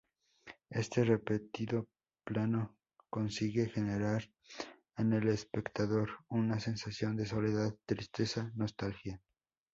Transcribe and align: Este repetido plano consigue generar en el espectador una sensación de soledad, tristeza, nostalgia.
Este 0.71 1.03
repetido 1.03 1.87
plano 2.23 2.75
consigue 3.07 3.69
generar 3.69 4.23
en 4.97 5.13
el 5.13 5.27
espectador 5.27 6.09
una 6.27 6.59
sensación 6.59 7.15
de 7.15 7.27
soledad, 7.27 7.75
tristeza, 7.85 8.51
nostalgia. 8.55 9.21